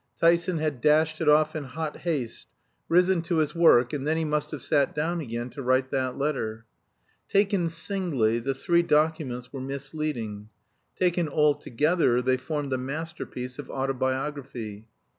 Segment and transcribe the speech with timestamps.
[0.19, 2.47] Tyson had dashed it off in hot haste,
[2.89, 6.17] risen to his work, and then he must have sat down again to write that
[6.17, 6.65] letter.
[7.27, 10.49] Taken singly, the three documents were misleading;
[10.95, 14.87] taken altogether, they formed a masterpiece of autobiography.